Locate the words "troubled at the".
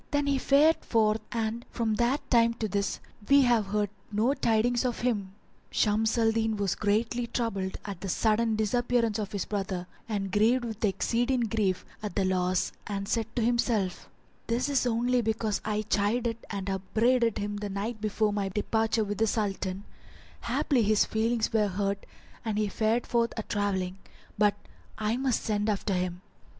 7.27-8.09